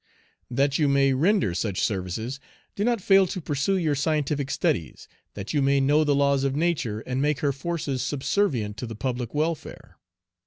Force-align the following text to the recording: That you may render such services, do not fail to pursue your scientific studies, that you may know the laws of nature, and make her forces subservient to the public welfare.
That 0.49 0.79
you 0.79 0.87
may 0.87 1.13
render 1.13 1.53
such 1.53 1.79
services, 1.79 2.39
do 2.73 2.83
not 2.83 3.01
fail 3.01 3.27
to 3.27 3.39
pursue 3.39 3.77
your 3.77 3.93
scientific 3.93 4.49
studies, 4.49 5.07
that 5.35 5.53
you 5.53 5.61
may 5.61 5.79
know 5.79 6.03
the 6.03 6.15
laws 6.15 6.43
of 6.43 6.55
nature, 6.55 7.01
and 7.01 7.21
make 7.21 7.41
her 7.41 7.51
forces 7.53 8.01
subservient 8.01 8.77
to 8.77 8.87
the 8.87 8.95
public 8.95 9.35
welfare. 9.35 9.99